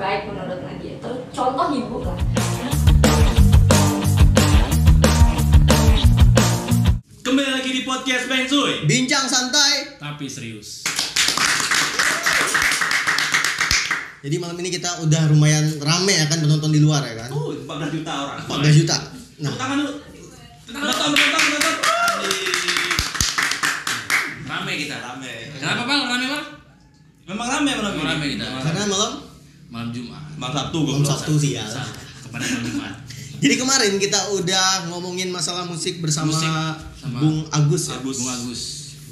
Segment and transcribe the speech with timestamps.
[0.00, 2.16] terbaik menurut Nadia terus contoh ibu lah
[7.20, 8.88] Kembali lagi di podcast Bensuy.
[8.88, 10.00] Bincang santai.
[10.00, 10.88] tapi serius
[14.24, 17.28] Jadi malam ini kita udah lumayan rame ya kan penonton di luar ya kan.
[17.36, 18.38] Oh, 14 juta orang.
[18.48, 18.96] 14 juta.
[19.44, 19.92] Nah, tangan dulu.
[20.64, 21.74] Penonton, penonton, penonton.
[24.48, 25.32] rame kita Rame.
[25.60, 26.44] kenapa bang rame bang
[27.28, 28.04] Memang rame malam ini.
[28.08, 28.44] Rame kita.
[28.64, 29.29] karena malam
[29.70, 31.06] malam Jumat Malam Sabtu malam.
[31.06, 31.64] Sabtu sih ya.
[31.64, 32.92] Kepada malam Jumat
[33.40, 36.50] Jadi kemarin kita udah ngomongin masalah musik bersama Musik
[37.00, 37.96] sama Bung Agus ya.
[37.96, 38.16] Agus.
[38.20, 38.60] Bung Agus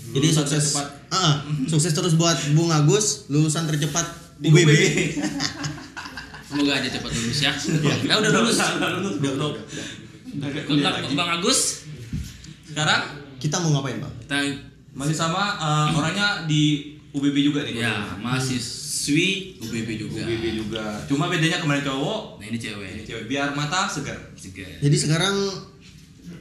[0.08, 0.64] Jadi Lulusan sukses.
[0.72, 0.86] tercepat.
[1.08, 1.34] Ah, ah.
[1.68, 4.04] sukses terus buat Bung Agus, lulusan tercepat
[4.40, 4.70] Di UBB.
[6.48, 7.52] semoga aja cepat lulus ya
[8.08, 8.90] ya udah lulus Udah
[9.36, 9.60] lulus.
[10.32, 11.12] Udah kontak lagi.
[11.12, 11.84] Bang Agus
[12.64, 13.02] Sekarang
[13.38, 14.12] Kita mau ngapain, Bang?
[14.26, 14.36] kita
[14.98, 17.80] masih sama eh, orangnya di UBB juga nih.
[17.80, 20.84] ya mahasiswi UBB juga UBB juga.
[21.08, 23.24] Cuma bedanya kemarin cowok, nah ini ini cewek cewek.
[23.26, 24.16] Biar mata segar.
[24.34, 24.68] Juga.
[24.78, 25.36] Jadi sekarang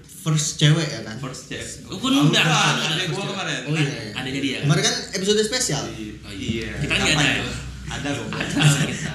[0.03, 1.15] first cewek ya kan.
[1.17, 1.63] First check.
[1.87, 2.43] Oh, udah.
[2.83, 3.59] Ada gua kemarin.
[3.63, 3.87] Oh iya.
[3.87, 4.11] iya.
[4.11, 5.83] adanya dia Kemarin kan episode spesial.
[5.87, 6.71] Oh, Iya.
[6.83, 7.43] Kita nggak Kapan ada ya?
[7.87, 8.27] Ada kok.
[8.35, 9.11] Ada kita.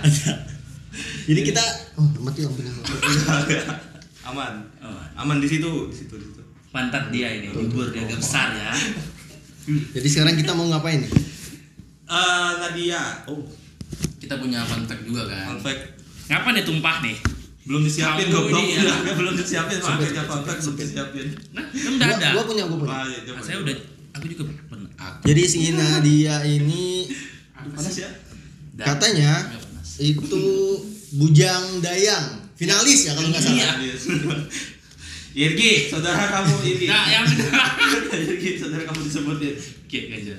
[1.23, 1.65] Jadi kita
[2.01, 2.73] oh mati lampunya.
[4.33, 4.53] Aman.
[4.81, 6.41] Oh, Aman di situ, di situ, di situ.
[6.73, 8.73] pantat dia ini libur dia agak besar ya
[9.93, 11.13] Jadi sekarang kita mau ngapain nih?
[12.13, 13.41] Eh Nadia, oh,
[14.21, 15.81] kita punya fun fact juga kan fun fact
[16.29, 17.17] ngapa nih tumpah nih
[17.63, 18.59] belum disiapin goblok.
[18.59, 18.95] ini ya.
[19.19, 21.27] Belum disiapin makanya fun fact belum disiapin.
[21.55, 22.91] nah kan udah Gua, ada gua punya, gua punya.
[22.93, 23.65] Ah, iya, coba, saya coba.
[23.65, 23.77] udah
[24.13, 26.85] aku juga pernah aku Jadi si Nadia ini
[27.55, 28.11] panas ya?
[28.75, 29.33] dan- katanya
[29.99, 30.45] itu
[31.13, 33.77] Bujang Dayang, finalis ya kalau nggak salah.
[33.79, 33.95] Iya.
[35.49, 36.87] Irgi, saudara kamu Irgi.
[36.89, 37.25] Nah, yang.
[38.33, 39.55] Irgi, saudara kamu disebutin.
[39.57, 40.35] Oke, aja.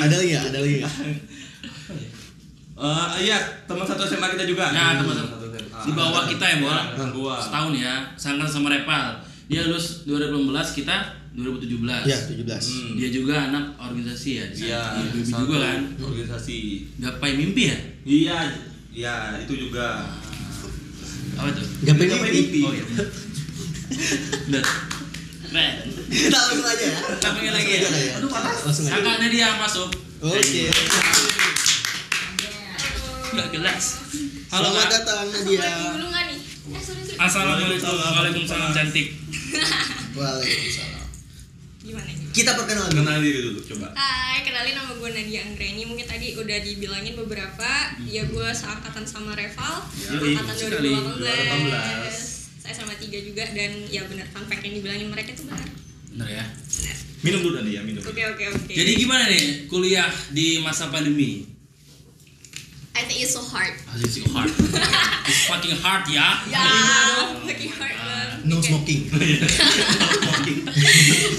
[0.00, 0.88] Ada lagi ya, ada lagi ya.
[2.80, 3.36] Eh, iya,
[3.68, 4.72] teman satu SMA kita juga.
[4.72, 5.36] Nah, teman satu.
[5.52, 5.84] SMA.
[5.84, 6.72] Di bawah kita ya, Bol.
[6.96, 7.36] Di gua.
[7.36, 9.20] Setahun ya, sangkan sama Repal.
[9.52, 10.96] Dia lulus 2018, kita
[11.36, 12.08] 2017.
[12.08, 12.40] Ya, 17.
[12.40, 12.96] Hmm.
[12.96, 14.44] Dia juga anak organisasi ya.
[14.48, 14.80] di Iya,
[15.28, 15.80] satu juga kan.
[16.00, 16.56] Organisasi.
[16.96, 17.76] Gapai mimpi ya?
[18.08, 18.38] Iya,
[18.96, 20.16] iya, itu juga.
[21.36, 21.66] Apa tuh?
[21.84, 22.40] Gapai Gapai mimpi.
[22.48, 22.60] mimpi.
[22.64, 22.84] Oh iya.
[24.48, 24.64] Udah.
[25.50, 25.74] Keren.
[26.06, 26.98] Kita langsung aja ya.
[27.10, 27.88] Kita panggil lagi ya.
[28.18, 28.56] Aduh, panas.
[28.62, 28.94] Langsung aja.
[28.96, 29.88] Kakaknya dia masuk.
[30.22, 30.62] Oke.
[33.30, 33.84] Enggak jelas.
[34.50, 34.90] Halo, Selamat Kak.
[35.02, 35.62] datang Nadia.
[35.62, 36.38] Assalamualaikum
[36.70, 37.94] eh sorry sorry Assalamualaikum.
[37.98, 39.06] Waalaikumsalam cantik.
[40.18, 40.98] Waalaikumsalam.
[41.80, 43.02] gimana nih Kita perkenalan dulu.
[43.02, 43.86] Kenal diri dulu, coba.
[43.98, 45.82] Hai, kenalin nama gue Nadia Anggreni.
[45.82, 47.70] Mungkin tadi udah dibilangin beberapa.
[48.06, 49.82] Ya gue seangkatan sama Reval,
[50.14, 50.94] Yoi, angkatan sekali.
[50.94, 52.29] 2018.
[52.60, 55.64] Saya sama tiga juga dan ya benar fun fact yang dibilangin mereka itu benar.
[56.10, 56.44] Bener ya.
[56.44, 56.96] Benar.
[57.20, 58.00] Minum dulu Nadia, minum.
[58.02, 58.70] Oke oke oke.
[58.70, 61.48] Jadi gimana nih kuliah di masa pandemi?
[62.92, 63.72] I think it's so hard.
[63.86, 64.50] Ah, It's hard.
[65.24, 66.42] It's fucking hard ya.
[66.44, 66.64] Ya,
[67.40, 68.28] fucking hard banget.
[68.44, 68.66] No Oke.
[68.66, 69.00] smoking.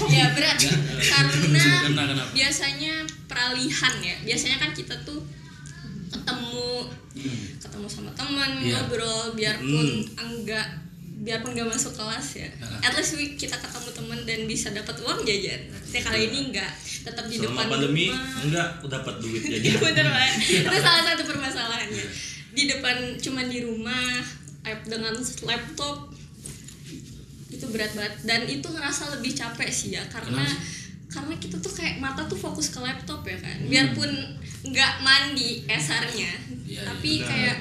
[0.08, 2.30] ya berat karena Kenapa, kenapa?
[2.32, 2.94] biasanya
[3.26, 5.22] peralihan ya biasanya kan kita tuh
[6.08, 6.86] ketemu
[7.58, 8.86] ketemu sama teman Iya.
[8.86, 10.66] ngobrol biarpun enggak
[11.22, 12.78] biarpun gak masuk kelas ya Heeh.
[12.82, 15.60] at least we, kita ketemu teman dan bisa dapat uang jajan.
[15.70, 18.42] Tapi kali ini enggak tetap di Selama depan pandemi rumah.
[18.42, 19.68] enggak dapat duit jadi.
[19.76, 20.34] bener banget
[20.66, 22.06] itu salah satu permasalahannya.
[22.50, 24.18] Di depan cuman di rumah
[24.62, 26.10] lap- dengan laptop
[27.48, 28.14] itu berat banget.
[28.22, 30.70] Dan itu ngerasa lebih capek sih ya karena Kenapa
[31.06, 33.58] karena kita tuh kayak mata tuh fokus ke laptop ya kan.
[33.62, 34.10] Biarpun
[34.64, 36.32] nggak mandi esarnya
[36.64, 37.24] Iya, tapi iya.
[37.24, 37.56] kayak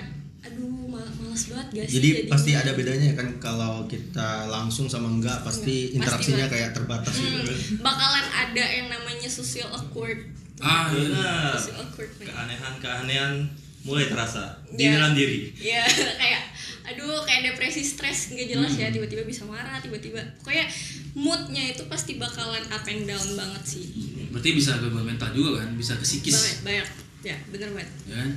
[1.32, 2.30] aduh mal- malas banget gak sih Jadi jadinya?
[2.30, 6.54] pasti ada bedanya ya kan kalau kita langsung sama enggak pasti Pasti interaksinya banget.
[6.54, 7.32] kayak terbatas gitu.
[7.48, 10.20] Hmm, bakalan ada yang namanya social awkward
[10.60, 11.10] Ah, iya.
[11.10, 11.56] Benar.
[11.56, 12.28] social awkward nih.
[12.28, 13.32] Keanehan-keanehan
[13.82, 14.94] mulai terasa di Iya.
[14.94, 15.50] dalam diri.
[15.56, 15.82] ya
[16.22, 16.42] kayak
[16.84, 20.66] aduh kayak depresi stres nggak jelas ya tiba-tiba bisa marah tiba-tiba pokoknya
[21.14, 23.86] moodnya itu pasti bakalan up and down banget sih
[24.30, 25.74] Berarti bisa gangguan mental juga kan?
[25.74, 26.32] Bisa ke psikis.
[26.32, 26.88] banget banyak
[27.24, 28.30] ya bener banget Ya kan?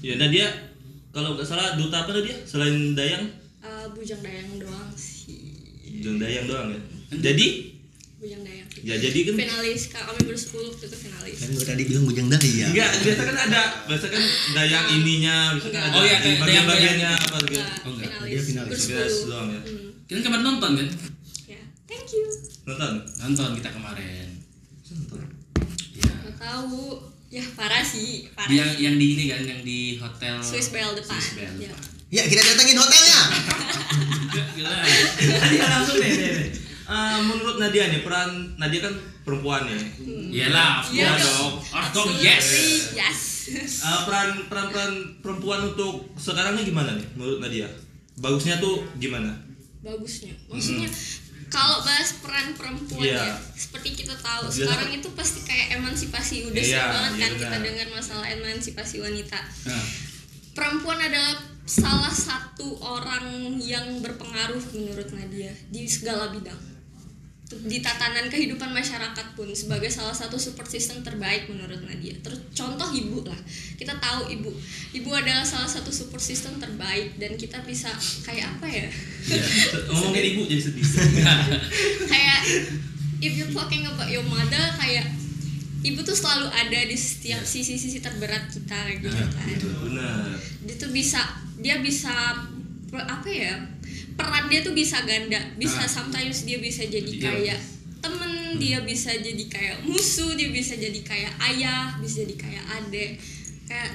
[0.00, 0.46] Ya Nadia
[1.10, 3.24] kalau nggak salah duta apa dia selain Dayang?
[3.58, 5.40] Eh, bujang dayang doang sih
[5.98, 6.80] Jeng Dayang doang ya.
[7.12, 7.46] Jadi
[8.18, 12.04] bujang dayang ya jadi kan finalis kak kami bersepuluh itu finalis Kan gue tadi bilang
[12.04, 12.66] bujang daya.
[12.68, 14.22] Enggak, biasa kan ada, biasa kan
[14.54, 17.58] dayang ininya, bisa kan ada Oh iya, kayak bagian-bagiannya apa gitu.
[17.58, 18.10] Oh, enggak.
[18.10, 18.70] finalis, Dia finalis.
[18.86, 19.60] bersepuluh doang ya.
[19.60, 20.88] Hmm, Kita kemarin nonton kan?
[21.46, 22.26] ya thank you
[22.64, 22.92] Nonton?
[23.18, 24.26] Nonton kita kemarin.
[25.90, 26.14] Iya.
[26.22, 26.82] nggak tahu
[27.28, 31.12] ya parah sih parah Yang yang di ini kan yang di hotel Swiss Bell depan
[31.14, 31.68] Swiss Bell ya.
[31.68, 31.82] depan.
[32.08, 33.20] Ya kita datengin hotelnya.
[34.56, 34.78] Gila.
[35.36, 36.48] Tadi kan langsung nih, nih, nih.
[36.88, 39.76] eh, menurut Nadia nih peran Nadia kan perempuan ya.
[40.28, 41.24] Iyalah, of Iya course.
[41.28, 41.52] dong.
[41.60, 42.46] Of course, yes.
[42.96, 43.18] Yes.
[43.84, 47.68] Eh, peran peran peran perempuan untuk sekarang ini gimana nih menurut Nadia?
[48.16, 49.36] Bagusnya tuh gimana?
[49.78, 50.32] Bagusnya.
[50.48, 50.88] Maksudnya
[51.48, 53.18] kalau bahas peran perempuan Iya.
[53.18, 57.20] ya, seperti kita tahu Biasa- sekarang itu pasti kayak emansipasi udah sering Iya, banget iya
[57.20, 57.64] kan kita benar.
[57.64, 59.38] dengar masalah emansipasi wanita.
[59.64, 59.86] Nah,
[60.50, 66.58] Perempuan adalah salah satu orang yang berpengaruh menurut Nadia di segala bidang.
[67.48, 72.12] Di tatanan kehidupan masyarakat pun sebagai salah satu support system terbaik menurut Nadia.
[72.20, 73.40] Terus contoh ibu lah.
[73.80, 74.52] Kita tahu ibu.
[74.92, 77.88] Ibu adalah salah satu support system terbaik dan kita bisa
[78.20, 78.88] kayak apa ya?
[79.32, 79.44] Iya.
[79.96, 80.86] Ngomongin ibu jadi sedih.
[82.12, 82.40] kayak
[83.24, 85.08] if you're talking about your mother kayak
[85.82, 89.28] ibu tuh selalu ada di setiap sisi-sisi terberat kita gitu kan
[89.86, 90.34] Benar.
[90.66, 91.22] dia tuh bisa
[91.58, 92.34] dia bisa
[92.90, 93.54] apa ya
[94.18, 95.88] peran dia tuh bisa ganda bisa Ah.
[95.88, 97.22] sometimes dia bisa jadi Iya.
[97.22, 97.60] kayak
[97.98, 103.10] temen dia bisa jadi kayak musuh dia bisa jadi kayak ayah bisa jadi kayak adik
[103.64, 103.90] kayak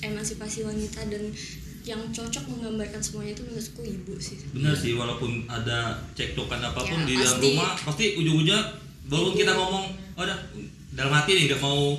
[0.00, 1.22] emansipasi wanita dan
[1.82, 5.78] yang cocok menggambarkan semuanya itu menurutku ibu sih Benar sih walaupun ada
[6.12, 7.48] cekcokan apa pun Ya, di dalam pasti.
[7.48, 8.58] rumah pasti ujung-ujungnya
[9.06, 10.38] walaupun kita ngomong oh udah
[10.90, 11.96] dalam hati nih nggak mau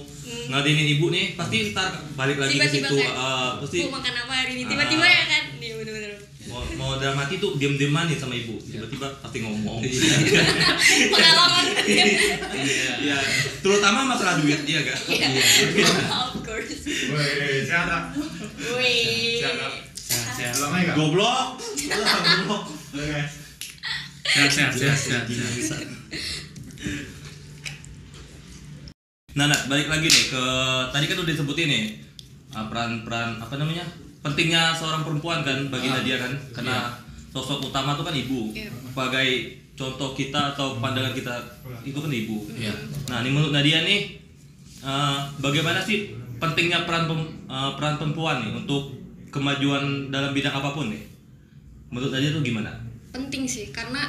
[0.47, 2.69] ngademin ibu nih pasti ntar balik lagi ke Hmm.
[2.69, 5.09] Tiba-tiba situ kayak, eh, pasti makan apa hari ini tiba-tiba Ah.
[5.11, 5.38] ya kan
[6.49, 8.57] mau, mau dalam hati tuh diem-dieman nih sama ibu.
[8.59, 9.79] Tiba-tiba pasti ngomong.
[11.13, 11.65] Pengalaman.
[12.59, 12.91] Iya.
[12.99, 13.17] ya
[13.59, 15.87] terutama masalah duit iya gak Iya,
[16.33, 16.85] of course.
[16.85, 17.65] Wih.
[19.39, 19.53] Siap,
[19.93, 20.53] sehat, sehat.
[20.57, 20.95] Belum aja, Kak?
[20.97, 21.47] goblok.
[21.61, 23.33] Goblok Oke, guys.
[24.29, 25.87] Sehat, sehat, sehat, sehat, sehat.
[29.37, 30.43] Nah, nah, balik lagi nih ke
[30.89, 31.85] tadi kan udah disebutin nih
[32.57, 33.85] uh, peran-peran apa namanya
[34.19, 35.95] pentingnya seorang perempuan kan bagi Ah.
[35.97, 36.77] Nadia kan karena
[37.29, 38.67] sosok utama tuh kan ibu Iya.
[38.83, 39.29] sebagai
[39.73, 41.31] contoh kita atau pandangan kita
[41.81, 42.37] itu kan ibu.
[42.51, 42.73] Iya.
[43.07, 44.19] Nah, ini menurut Nadia nih
[44.81, 48.91] uh, bagaimana sih pentingnya peran pem- uh, peran perempuan nih untuk
[49.29, 50.99] kemajuan dalam bidang apa pun nih?
[51.87, 52.75] Menurut Nadia tuh gimana?
[53.09, 54.03] Penting sih karena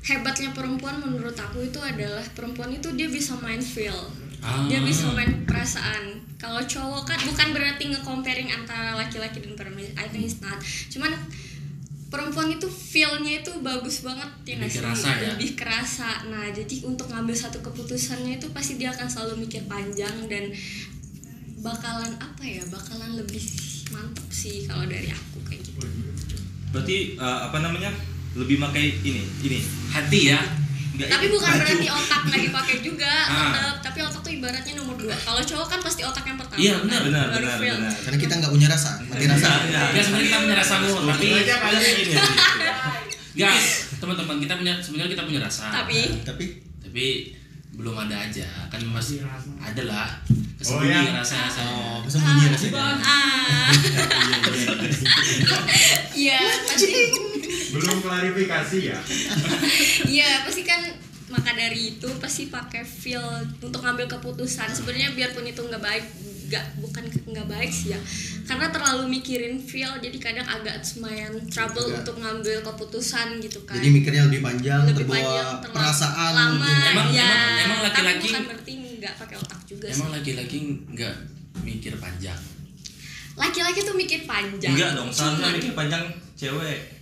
[0.00, 3.96] hebatnya perempuan menurut aku itu adalah perempuan itu dia bisa main feel.
[4.40, 4.64] Ah.
[4.64, 6.22] Dia bisa main perasaan.
[6.38, 9.90] Kalau cowok kan bukan berarti nge-comparing antara laki-laki dan perempuan.
[9.94, 10.58] I think it's not.
[10.88, 11.10] Cuman
[12.08, 15.28] perempuan itu feel-nya itu bagus banget ya nggak Lebih kerasa ya?
[15.28, 20.16] lebih kerasa nah jadi untuk ngambil satu keputusannya itu pasti dia akan selalu mikir panjang
[20.24, 20.48] dan
[21.60, 23.44] bakalan apa ya bakalan lebih
[23.90, 25.84] mantep sih kalau dari aku kayak gitu
[26.68, 27.88] Berarti uh, apa namanya?
[28.36, 29.56] Lebih pakai ini, ini.
[29.88, 30.36] Hati ya.
[30.92, 31.60] Enggak tapi bukan baju.
[31.64, 33.52] berarti otak nggak dipakai juga Ah.
[33.52, 36.74] tetap tapi otak tuh ibaratnya nomor dua kalau cowok kan pasti otak yang pertama Iya,
[36.74, 36.82] kan?
[36.84, 37.76] benar, benar, Baru benar, feel.
[37.78, 37.92] benar.
[37.98, 39.48] Karena kita nggak punya rasa, mati rasa.
[39.64, 39.82] Iya.
[39.88, 41.66] Ya sebenarnya kita punya rasa mur, tapi aja, Kak.
[41.66, 42.14] Ada sih ini.
[43.34, 43.50] ya
[43.96, 45.64] teman-teman kita punya sebenarnya kita punya rasa.
[45.72, 46.44] tapi Tapi
[46.78, 47.04] tapi
[47.70, 49.24] belum ada aja kan masih
[49.56, 50.08] ada lah
[50.58, 51.14] Oh, kesembunyi ya.
[51.14, 51.70] rasa rasanya.
[51.70, 52.98] oh, kesembunyi rasanya.
[52.98, 53.70] ah
[56.18, 56.92] iya pasti
[57.68, 58.98] Belum klarifikasi ya?
[60.04, 60.80] Iya pasti kan
[61.28, 63.20] maka dari itu pasti pakai feel
[63.58, 64.68] untuk ngambil keputusan.
[64.68, 66.04] Sebenarnya biarpun itu nggak baik
[66.48, 68.00] nggak bukan nggak baik sih ya.
[68.42, 73.76] Karena terlalu mikirin feel jadi kadang agak lumayan trouble untuk ngambil keputusan gitu kan.
[73.76, 76.88] Jadi mikirnya lebih panjang, lebih terbawa panjang terlalu perasaan lama mungkin.
[76.88, 80.56] Emang- ya emang- emang tapi laki-laki- bukan berarti nggak pakai otak juga Emang laki-laki
[80.88, 81.14] nggak
[81.60, 82.40] mikir panjang.
[83.36, 84.72] laki-laki tuh mikir panjang.
[84.72, 86.97] Enggak dong, Cuman- mikir panjang cewek.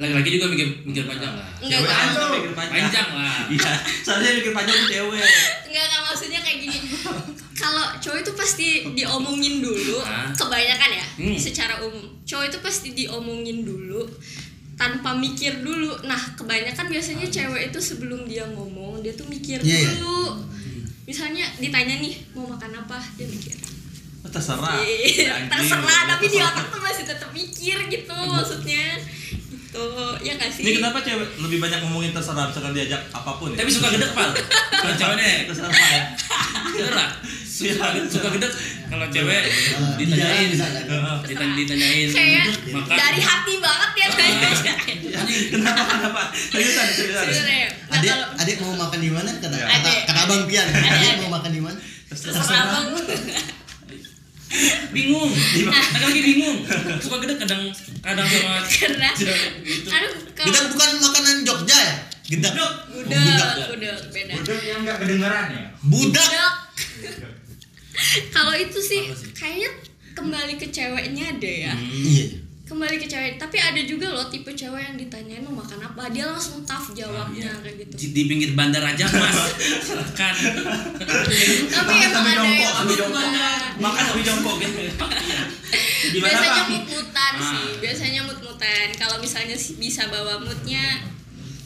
[0.00, 1.44] Laki-laki juga mikir mikir panjang lah.
[1.60, 2.74] Enggak, Cewek harusnya mikir panjang.
[2.80, 3.38] Panjang lah.
[3.46, 5.20] Iya, seharusnya mikir panjang tuh cewek.
[5.68, 6.78] Enggak, enggak maksudnya kayak gini.
[7.52, 10.32] Kalau cowok itu pasti diomongin dulu, Hah?
[10.32, 11.36] kebanyakan ya, Hmm.
[11.36, 12.00] secara umum.
[12.24, 14.08] Cowok itu pasti diomongin dulu
[14.74, 15.92] tanpa mikir dulu.
[16.02, 19.88] Nah, kebanyakan biasanya cewek itu sebelum dia ngomong, dia tuh mikir Iya, iya.
[19.92, 20.48] dulu.
[21.04, 22.96] Misalnya ditanya nih, mau makan apa?
[23.14, 23.52] Dia mikir.
[24.22, 24.80] Terserah.
[24.80, 28.96] Iya, terserah, tapi di otak tuh masih tetap mikir gitu maksudnya.
[29.70, 29.86] Gitu.
[30.26, 30.62] Ya nggak sih?
[30.66, 33.62] Ini kenapa cewek lebih banyak ngomongin terserah misalkan diajak apa pun ya?
[33.62, 34.30] Tapi suka gede pal.
[34.74, 36.02] Kalau cewek deh, terserah ya.
[36.66, 37.08] bener lah.
[37.46, 38.48] Suka, suka gede.
[38.90, 41.16] Kalau cewek Kalau ditanyain, di jalan, di Heeh.
[41.24, 42.08] ditan- ditanyain.
[42.10, 42.96] Kayak makan.
[42.98, 44.50] dari hati banget ya nanya.
[45.54, 46.22] Kenapa kenapa?
[46.50, 47.68] Sebenarnya.
[47.86, 49.30] Nah, Adik, adik mau makan di mana?
[49.38, 49.66] Kata, Iya.
[49.70, 49.90] kata,
[50.26, 50.66] abang Pian.
[50.66, 51.78] Adik, mau makan di mana?
[52.10, 52.86] terserah bang.
[54.90, 55.30] Bingung
[55.94, 56.58] kadang lagi bingung
[56.98, 57.62] suka gede kadang
[58.02, 61.94] kadang sama Karena gitu aduh Kita kalau bukan makanan Jogja ya?
[62.30, 62.54] Gedak.
[62.54, 63.54] udah budak.
[63.74, 64.34] udah beda.
[64.38, 65.66] Budak yang nggak kedengeran ya?
[65.82, 66.28] Budak.
[66.30, 66.54] Budak.
[68.30, 69.02] Kalau itu sih
[69.34, 69.70] kayaknya
[70.14, 71.74] kembali ke ceweknya deh ya.
[71.74, 72.49] Iya.
[72.70, 73.34] Kembali ke cewek.
[73.34, 76.06] Tapi ada juga loh tipe cewek yang ditanyain mau makan apa.
[76.08, 77.58] Dia langsung tough jawabnya Iya.
[77.60, 78.14] kayak gitu.
[78.14, 79.38] Di- pinggir bandar aja mas.
[79.82, 80.34] Silakan
[81.74, 83.26] tapi emang ada yang jongkok.
[83.76, 84.80] Makan tapi jongkok gitu.
[86.16, 87.42] Biasanya mut-mutan Ah.
[87.42, 87.66] sih.
[87.82, 88.86] Biasanya mut-mutan.
[88.94, 91.02] Kalau misalnya bisa bawa moodnya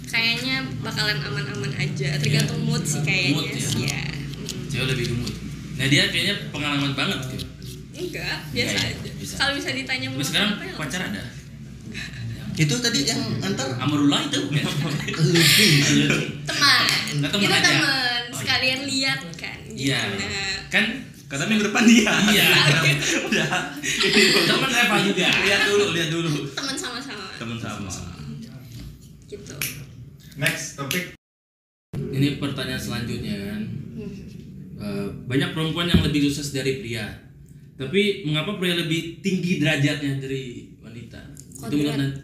[0.09, 2.17] kayaknya bakalan aman-aman aja.
[2.17, 3.37] Tergantung mood sih kayaknya.
[3.37, 3.61] Mood ya.
[3.61, 4.01] sih ya
[4.67, 5.31] cewek lebih gemuk
[5.75, 7.47] nah dia kayaknya pengalaman banget gitu.
[7.95, 8.43] Enggak.
[8.51, 8.95] Biasa Enggak ya?
[8.97, 9.35] aja Bisa.
[9.35, 11.23] kalau bisa ditanya mau sekarang apa ya pacar ada
[12.55, 14.71] Itu tadi yang antar Amarullah itu lebih.
[16.47, 16.83] teman
[17.17, 17.91] Nah, teman kita teman Oh,
[18.31, 18.37] iya.
[18.37, 20.01] sekalian lihat kan iya
[20.69, 20.85] kan
[21.25, 22.07] Kata minggu depan dia.
[22.31, 22.47] Iya.
[23.27, 23.75] Udah.
[24.45, 26.31] teman Reva juga Lihat dulu, lihat dulu.
[26.53, 27.91] teman sama-sama Teman sama.
[29.25, 29.57] gitu
[30.37, 31.17] Next topik.
[31.97, 33.63] ini pertanyaan selanjutnya kan
[33.95, 34.11] Hmm.
[34.77, 37.07] Eh, banyak perempuan yang lebih sukses dari pria
[37.75, 40.45] tapi mengapa pria lebih tinggi derajatnya dari
[40.79, 41.75] wanita itu Kodrat.
[41.75, 42.19] menurut Nan-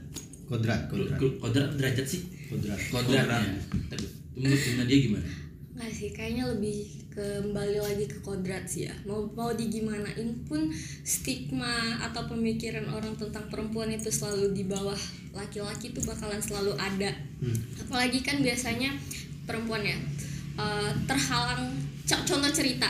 [0.47, 1.17] Kodrat, kodrat.
[1.17, 2.79] Ko- kodrat derajat sih Kodrat.
[2.89, 3.55] kodratnya
[3.87, 5.29] tapi itu menurut Nadia gimana
[5.73, 6.79] nggak sih kayaknya lebih
[7.11, 10.69] kembali lagi ke kodrat sih ya mau mau digimanain pun
[11.03, 14.95] stigma atau pemikiran orang tentang perempuan itu selalu di bawah
[15.33, 17.57] laki-laki itu bakalan selalu ada Hmm.
[17.81, 18.93] apalagi kan biasanya
[19.43, 19.97] perempuan ya
[20.55, 21.73] eh, terhalang
[22.05, 22.87] co- contoh cerita.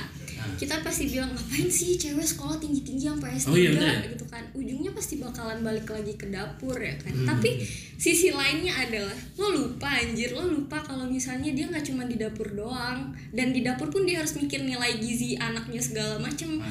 [0.57, 4.11] Kita pasti bilang ngapain sih cewek sekolah tinggi tinggi sampai S3 Oh iya, bener ya?
[4.11, 7.27] gitu kan ujungnya pasti bakalan balik lagi ke dapur ya kan Hmm.
[7.27, 7.61] tapi
[7.95, 12.49] sisi lainnya adalah lo lupa anjir lo lupa kalau misalnya dia nggak cuma di dapur
[12.49, 16.63] doang dan di dapur pun dia harus mikir nilai gizi anaknya segala macem.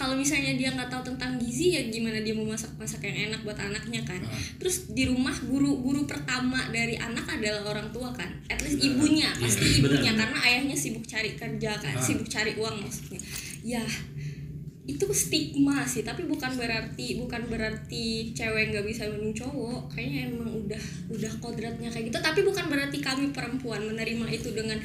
[0.00, 3.44] Kalau misalnya dia nggak tahu tentang gizi ya gimana dia mau masak masak yang enak
[3.44, 4.16] buat anaknya kan?
[4.24, 4.32] Ah.
[4.56, 8.32] terus di rumah guru guru pertama dari anak adalah orang tua kan?
[8.48, 12.00] At least ibunya pasti Iya, ibunya karena ayahnya sibuk cari kerja kan Ah.
[12.00, 13.20] sibuk cari uang maksudnya.
[13.60, 13.84] Ya
[14.88, 19.92] itu stigma sih tapi bukan berarti bukan berarti cewek nggak bisa minum cowok.
[19.92, 22.18] Kayaknya emang udah udah kodratnya kayak gitu.
[22.18, 24.80] Tapi bukan berarti kami perempuan menerima itu dengan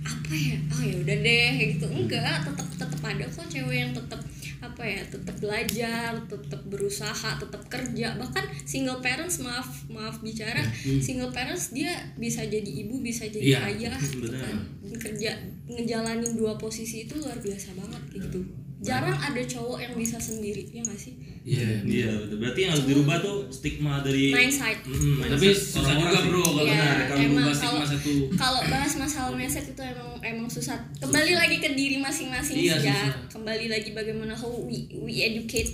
[0.00, 0.56] apa ya?
[0.72, 1.86] Oh ya udah deh kayak gitu.
[1.88, 4.20] Enggak tetap tetap ada kok cewek yang tetap
[4.60, 8.16] apa ya tetap belajar tetap berusaha tetap kerja.
[8.20, 10.60] Bahkan single parents maaf maaf bicara
[11.00, 13.96] single parents dia bisa jadi ibu bisa jadi Iya, ayah.
[14.04, 14.56] gitu kan
[15.00, 15.32] kerja
[15.64, 18.42] ngejalanin dua posisi itu luar biasa banget gitu
[18.80, 22.36] jarang ada cowok yang bisa sendiri ya nggak sih iya Iya, betul.
[22.36, 26.26] berarti yang harus dirubah tuh stigma dari mindset Mm, tapi susah juga sih.
[26.26, 30.48] bro kalau Iya, benar kalau emang stigma satu kalau bahas masalah mindset itu emang emang
[30.48, 33.12] susah kembali lagi ke diri masing-masing Iya, sih ya susah.
[33.30, 35.68] kembali lagi bagaimana how we, we educate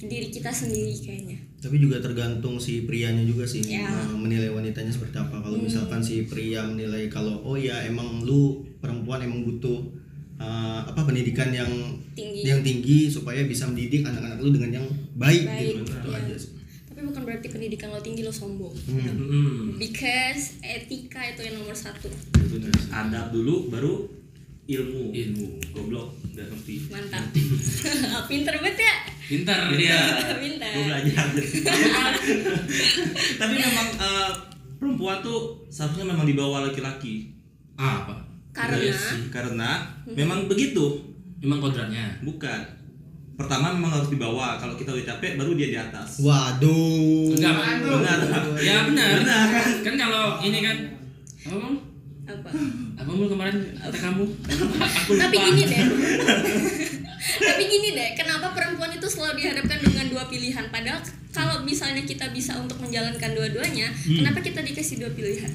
[0.00, 3.86] diri kita sendiri kayaknya Tapi juga tergantung si prianya juga sih Ya.
[3.86, 5.38] uh, menilai wanitanya seperti apa.
[5.38, 9.78] Kalau misalkan si pria menilai kalau oh ya emang lu perempuan emang butuh
[10.36, 11.68] uh, apa pendidikan yang
[12.12, 15.90] tinggi yang tinggi supaya bisa mendidik anak-anak lu dengan yang baik, baik gitu.
[15.90, 16.18] Itu iya.
[16.22, 16.50] aja sih.
[16.88, 19.16] tapi bukan berarti pendidikan lo tinggi lo sombong Hmm.
[19.16, 19.80] Mm.
[19.80, 22.06] because etika itu yang nomor satu
[22.52, 22.68] Benar.
[22.92, 24.04] Adab dulu baru
[24.62, 25.10] ilmu.
[25.10, 25.48] Ilmu.
[25.72, 26.86] Goblok, udah ngerti.
[26.92, 27.24] mantap
[28.30, 29.98] pinter banget ya pintar dia
[30.36, 31.26] pinter Gue belajar.
[33.40, 34.30] Tapi memang eh,
[34.76, 37.32] perempuan tuh seharusnya memang dibawa laki-laki.
[37.74, 38.16] ah, apa
[38.52, 39.70] karena Iya sih, karena
[40.06, 41.00] memang begitu.
[41.38, 42.60] memang kodratnya Bukan.
[43.32, 44.54] Pertama memang harus dibawa.
[44.54, 46.20] Kalau kita udah capek baru dia di atas.
[46.20, 47.32] Waduh.
[47.32, 48.18] enggak Benar.
[48.60, 49.64] ya benar Benar, kan?
[49.82, 50.76] kan kalau ini kan
[51.42, 51.68] apa
[52.22, 52.48] apa
[52.94, 54.86] apa mul kemarin kata kamu aku lupa
[55.18, 55.82] tapi gini deh
[57.42, 62.30] tapi gini deh kenapa perempuan itu selalu dihadapkan dengan dua pilihan padahal kalau misalnya kita
[62.30, 65.50] bisa untuk menjalankan dua-duanya kenapa kita dikasih dua pilihan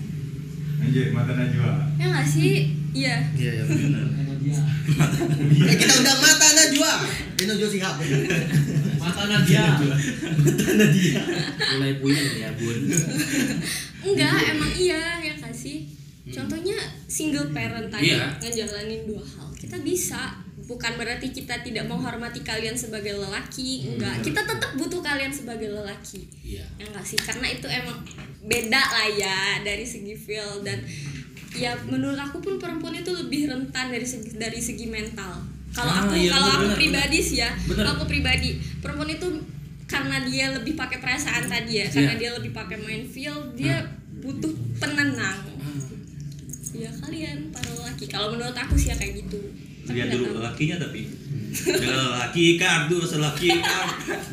[0.77, 1.71] Anjir, mata Najwa.
[1.95, 3.15] ya nggak sih iya.
[3.33, 4.05] Iya, ya benar.
[4.47, 6.91] ya, kita undang mata Najwa.
[7.35, 7.95] Ini Najwa Sihab.
[8.97, 9.65] Mata Nadia.
[11.75, 12.79] mulai puyeng ya bun.
[14.03, 15.87] Enggak emang iya ya nggak sih?
[16.27, 16.75] Contohnya
[17.07, 18.35] single parent tadi Iya.
[18.39, 19.47] ngejalanin dua hal.
[19.55, 20.35] Kita bisa
[20.67, 24.19] bukan berarti kita tidak menghormati kalian sebagai lelaki enggak.
[24.19, 26.27] kita tetap butuh kalian sebagai lelaki.
[26.43, 26.67] Iya.
[26.75, 27.19] Ya nggak sih?
[27.19, 28.03] Karena itu emang
[28.43, 30.79] beda lah ya dari segi feel dan
[31.53, 35.39] ya menurut aku pun perempuan itu lebih rentan dari segi dari segi mental
[35.69, 37.85] kalau Ah, aku iya, kalau aku pribadi sih ya Bener.
[37.87, 39.27] aku pribadi perempuan itu
[39.85, 42.19] karena dia lebih pakai perasaan tadi ya karena Iya.
[42.19, 43.79] dia lebih pakai main feel dia
[44.17, 45.87] butuh penenang Ah.
[46.73, 49.39] ya kalian para lelaki kalau menurut aku sih ya kayak gitu
[49.81, 50.35] Tapi Lihat dulu tahu.
[50.37, 51.01] lelakinya tapi.
[51.47, 54.23] Dengan lelaki kardus, lelaki kardus.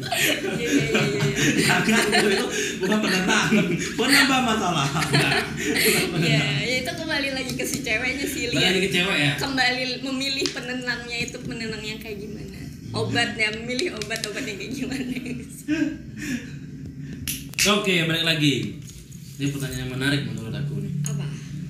[0.50, 1.23] Iya, iya, iya, iya.
[1.44, 2.46] Jangan itu, itu
[2.80, 3.48] bukan penenang,
[3.96, 4.88] penambah masalah.
[6.16, 9.32] Iya, ya itu kembali lagi ke si ceweknya sih lihat ke cewek ya?
[9.36, 12.60] Kembali memilih penenangnya itu penenangnya kayak gimana?
[12.94, 15.16] Obatnya memilih obat-obat yang kayak gimana?
[17.64, 18.54] Oke, balik lagi.
[19.34, 20.83] Ini pertanyaan yang menarik menurut aku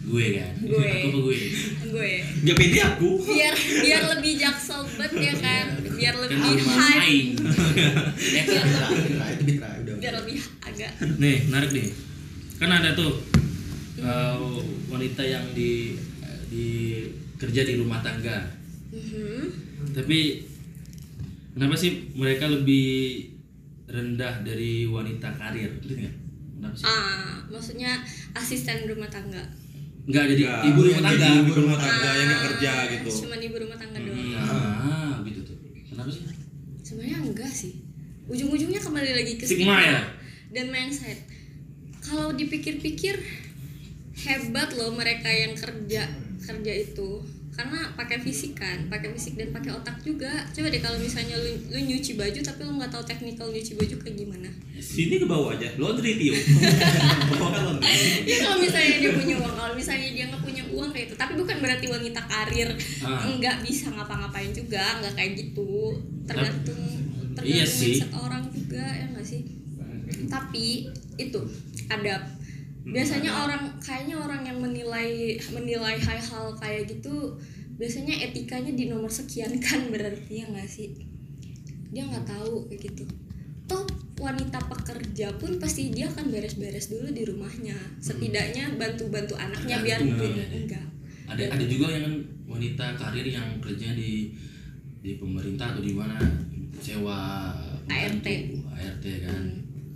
[0.04, 0.52] Gue kan.
[0.60, 0.84] Gue.
[0.84, 1.38] Aku apa gue?
[1.86, 2.10] gue
[2.44, 3.10] Gak pede aku.
[3.24, 6.44] biar biar lebih jaksel banget ya kan biar Kan lebih
[9.80, 9.96] udah.
[9.96, 11.88] biar lebih agak Nih, menarik nih.
[12.56, 13.12] Kan ada tuh
[13.98, 14.36] uh,
[14.86, 15.96] wanita yang di
[16.46, 16.66] di
[17.34, 18.44] kerja di rumah tangga.
[18.90, 19.42] Mhm.
[19.90, 20.18] Tapi
[21.52, 23.26] kenapa sih mereka lebih
[23.86, 25.70] rendah dari wanita karir?
[25.78, 26.16] Ngerti nggak?
[26.54, 26.84] Kenapa sih?
[26.84, 27.92] ah maksudnya
[28.32, 29.42] asisten rumah tangga
[30.04, 31.16] Enggak jadi Nggak, ibu rumah tangga.
[31.18, 33.08] jadi ibu rumah tangga yang nggak Ah, kerja gitu.
[33.18, 35.56] cuman ibu rumah tangga doang Ah, gitu tuh.
[35.82, 36.22] Kenapa sih?
[36.78, 37.72] sebenarnya enggak sih
[38.26, 40.00] ujung-ujungnya kembali lagi ke Stigma ya?
[40.50, 41.18] dan mindset
[41.98, 43.16] kalau dipikir-pikir
[44.18, 46.04] hebat loh mereka yang kerja
[46.38, 47.08] kerja itu
[47.54, 51.50] karena pakai fisik kan pakai fisik dan pakai otak juga coba deh kalau misalnya lu,
[51.68, 55.54] lu nyuci baju tapi lu nggak tahu teknikal nyuci baju kayak gimana Sini ke bawah
[55.54, 55.70] aja.
[55.76, 56.34] Laundry Tio.
[58.24, 61.32] Ya kalau misalnya dia punya uang kalau misalnya dia nggak punya uang kayak itu tapi
[61.34, 62.68] bukan berarti wanita karir
[63.00, 63.22] Ah.
[63.28, 65.94] nggak bisa ngapa-ngapain juga nggak kayak gitu
[66.24, 66.80] tergantung
[67.32, 67.94] tergantung Iya sih.
[67.94, 69.42] mindset orang juga ya nggak sih
[70.26, 71.40] tapi itu
[71.86, 72.22] adab
[72.84, 77.32] biasanya orang kayaknya orang yang menilai menilai hal-hal kayak gitu
[77.80, 80.92] biasanya etikanya di nomor sekian kan berarti ya nggak sih
[81.90, 83.04] dia nggak tahu kayak gitu
[83.64, 83.88] toh
[84.20, 90.20] wanita pekerja pun pasti dia akan beres-beres dulu di rumahnya setidaknya bantu-bantu anaknya biar Tergantung,
[90.20, 90.46] pun ya.
[90.52, 90.86] enggak
[91.24, 94.28] Ada ada juga yang wanita karir yang kerja di
[95.00, 96.20] di pemerintah atau di mana
[96.80, 97.48] sewa
[97.88, 98.24] ART.
[98.24, 99.44] ART kan.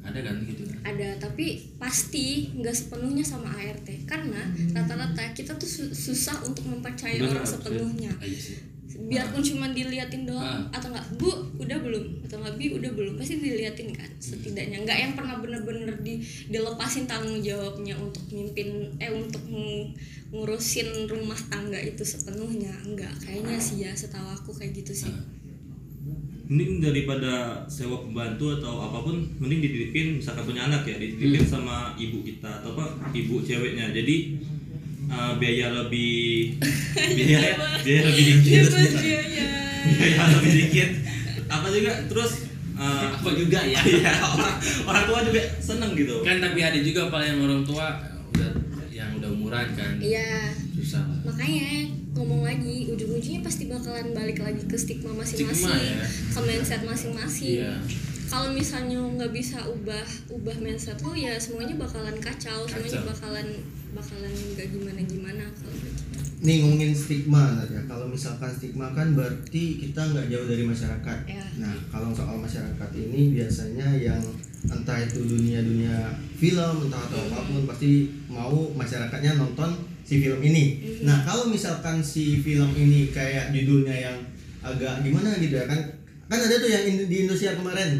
[0.00, 0.62] Ada kan gitu?
[0.64, 0.78] Kan.
[0.80, 4.40] ada tapi pasti nggak sepenuhnya sama ART karena
[4.72, 8.12] rata-rata kita tuh su- susah untuk mempercayai Benar, orang sepenuhnya.
[8.12, 8.58] Ah, iya sih.
[8.98, 10.74] biarpun cuma diliatin doang Ah.
[10.74, 12.18] atau enggak bu udah belum?
[12.20, 13.14] Atau enggak bi udah belum?
[13.14, 14.82] Pasti diliatin kan setidaknya.
[14.82, 19.94] Nggak yang pernah bener-bener di dilepasin tanggung jawabnya untuk mimpin eh untuk ng-
[20.30, 22.74] ngurusin rumah tangga itu sepenuhnya.
[22.82, 25.14] Enggak kayaknya sih ya setahu aku kayak gitu sih
[26.48, 31.92] Mending daripada sewa pembantu atau apa pun, mending dititipin misalkan punya anak ya, dititipin sama
[32.00, 33.92] ibu kita atau apa ibu ceweknya.
[33.92, 34.40] Jadi
[35.12, 36.56] uh, biaya lebih
[37.20, 37.52] biaya
[37.84, 38.64] biaya lebih dikit,
[40.00, 40.90] biaya lebih dikit.
[41.48, 43.80] Apa juga terus uh, Apa juga ya?
[44.00, 44.56] Iya, orang,
[44.88, 46.24] orang tua juga seneng gitu.
[46.24, 47.86] kan tapi ada juga apa yang orang tua
[48.32, 48.50] udah
[48.88, 50.00] yang udah umuran kan.
[50.00, 51.18] iya Susah lah.
[51.26, 56.06] makanya ngomong lagi ujung-ujungnya pasti bakalan balik lagi ke stigma masing-masing ya.
[56.06, 57.74] ke mindset masing-masing Iya.
[58.28, 63.10] kalau misalnya nggak bisa ubah ubah mindset lo ya semuanya bakalan kacau, semuanya Kacau.
[63.10, 63.46] bakalan
[63.90, 66.02] bakalan nggak gimana gimana kalau gitu.
[66.38, 67.82] Nih ngomongin stigma ya.
[67.90, 71.18] Kalau misalkan stigma kan berarti kita nggak jauh dari masyarakat.
[71.26, 71.42] Ya.
[71.58, 74.22] Nah kalau soal masyarakat ini biasanya yang
[74.60, 75.94] entah itu dunia-dunia
[76.34, 77.90] film entah atau apa pun pasti
[78.26, 79.70] mau masyarakatnya nonton
[80.02, 80.64] si film ini.
[81.02, 84.18] Nah kalau misalkan si film ini kayak judulnya yang
[84.58, 85.78] agak gimana gitu ya kan
[86.26, 87.90] kan ada tuh yang in- di Indonesia kemarin.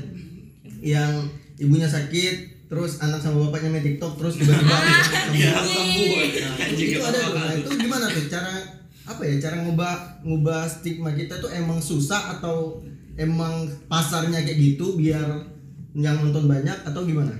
[0.79, 1.13] Yang
[1.59, 4.77] ibunya sakit terus anak sama bapaknya main TikTok terus tiba-tiba
[5.33, 5.65] Iya, sembuh.
[5.65, 6.21] sembuh.
[6.37, 8.25] Nah, itu ada Nah, itu gimana tuh?
[8.29, 8.53] Cara
[9.03, 12.85] apa ya cara ngubah ngubah stigma kita tuh emang susah atau
[13.17, 15.25] emang pasarnya kayak gitu biar
[15.99, 17.35] yang nonton banyak atau gimana?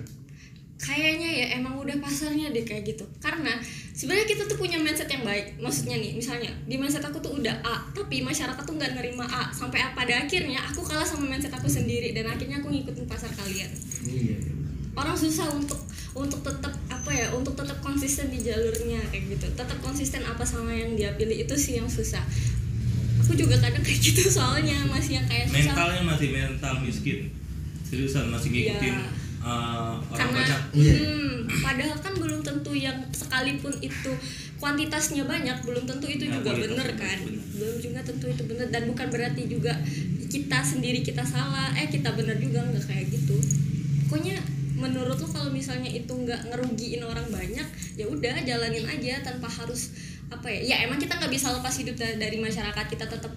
[0.79, 3.05] kayaknya ya emang udah pasarnya deh kayak gitu.
[3.19, 3.59] Karena
[3.93, 5.59] sebenarnya kita tuh punya mindset yang baik.
[5.59, 9.51] Maksudnya nih misalnya di mindset aku tuh udah A tapi masyarakat tuh nggak nerima A.
[9.51, 12.15] Sampai pada akhirnya aku kalah sama mindset aku sendiri.
[12.15, 13.71] Dan akhirnya aku ngikutin pasar kalian.
[14.07, 14.39] Iya.
[14.99, 15.79] orang susah untuk
[16.11, 19.47] untuk tetap apa ya untuk tetap konsisten di jalurnya kayak gitu.
[19.55, 22.23] Tetap konsisten apa sama yang dia pilih itu sih yang susah.
[23.23, 25.71] Aku juga kadang kayak gitu soalnya masih yang kayak susah.
[25.71, 27.31] Mentalnya masih mental miskin.
[27.89, 29.07] Seriusan masih ngikutin Iya.
[29.41, 30.61] uh, orang karena banyak.
[30.75, 30.95] Iya.
[30.99, 34.13] hmm, padahal kan belum tentu yang sekalipun itu
[34.57, 37.45] kuantitasnya banyak belum tentu itu Ya, juga bener kan bener.
[37.55, 39.73] belum juga tentu itu bener dan bukan berarti juga
[40.27, 43.39] kita sendiri kita salah eh kita bener juga nggak kayak gitu
[44.05, 44.37] pokoknya
[44.75, 49.95] menurut lo kalau misalnya itu nggak ngerugiin orang banyak ya udah jalanin aja tanpa harus
[50.29, 53.33] apa ya ya emang kita nggak bisa lepas hidup da- dari masyarakat kita tetap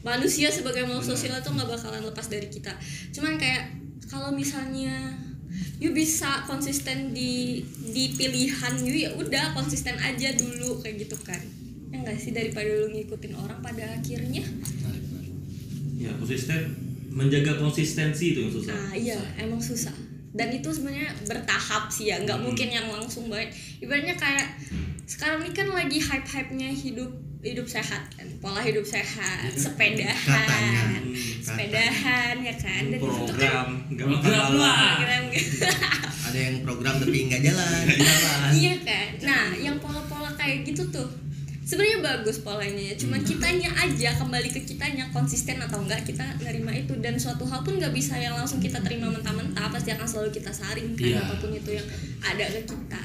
[0.00, 2.72] manusia sebagai makhluk sosial itu nggak bakalan lepas dari kita
[3.10, 5.16] cuman kayak kalau misalnya
[5.78, 11.40] you bisa konsisten di di pilihan you ya udah konsisten aja dulu kayak gitu kan.
[11.90, 12.34] Ya nggak sih?
[12.34, 14.42] Daripada lu ngikutin orang pada akhirnya.
[15.94, 16.74] Ya konsisten
[17.14, 18.74] menjaga konsistensi itu yang susah.
[18.74, 19.94] nah iya emang susah.
[20.34, 23.54] Dan itu sebenarnya bertahap sih ya nggak mungkin yang langsung banget.
[23.78, 24.58] Ibaratnya kayak
[25.06, 29.60] sekarang ini kan lagi hype hype nya hidup hidup sehat kan pola hidup sehat Katanya.
[30.16, 31.02] sepedahan
[31.38, 32.82] sepedahan ya kan?
[32.86, 34.96] dan itu kan program nggak Program lah.
[36.26, 37.84] ada yang program tapi nggak jalan
[38.50, 39.08] iya kan?
[39.22, 41.06] Nah yang pola-pola kayak gitu tuh
[41.62, 42.94] sebenarnya bagus polanya ya.
[42.94, 46.92] Cuman kitanya aja kembali ke kitanya konsisten atau enggak kita nerima itu.
[46.98, 50.48] Dan suatu hal pun nggak bisa yang langsung kita terima mentah-mentah pasti akan selalu kita
[50.50, 51.20] saring kan Iya.
[51.20, 51.86] apa pun itu yang
[52.20, 53.02] ada ke kita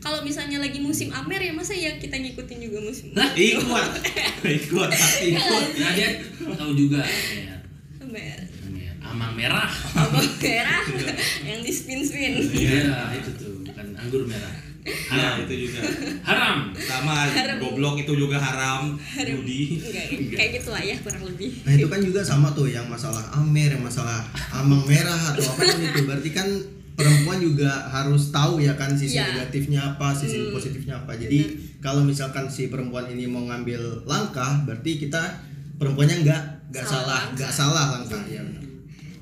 [0.00, 3.86] kalau misalnya lagi musim amer ya masa ya kita ngikutin juga musim Lah, ikut.
[4.62, 5.64] Ikut pasti ikut.
[5.82, 6.10] Nah dia
[6.54, 7.02] tahu juga.
[7.02, 7.58] Amer.
[8.06, 8.38] amer.
[8.66, 8.92] Amer.
[9.02, 9.70] Amang merah.
[9.96, 10.84] abang merah.
[11.48, 12.32] Yang di spin spin.
[12.54, 13.54] Iya itu tuh.
[13.66, 14.54] Bukan anggur merah.
[14.86, 15.42] nah Haram.
[15.42, 15.82] itu juga.
[16.22, 16.56] Haram.
[16.78, 17.26] sama
[17.58, 18.94] goblok itu juga haram.
[18.94, 19.82] Budi.
[19.82, 20.04] Enggak,
[20.38, 21.50] kayak gitu lah ya kurang lebih.
[21.66, 24.22] Nah itu kan juga sama tuh yang masalah amer, yang masalah
[24.54, 26.02] amang merah atau apa kan itu.
[26.06, 26.46] Berarti kan
[26.96, 29.28] perempuan juga harus tahu ya kan sisi Iya.
[29.30, 31.12] negatifnya apa, sisi positifnya apa.
[31.14, 31.44] Jadi
[31.78, 35.20] kalau misalkan si perempuan ini mau ngambil langkah, berarti kita
[35.76, 38.40] perempuannya nggak nggak Salah nggak salah langkah ya.
[38.40, 38.64] benar.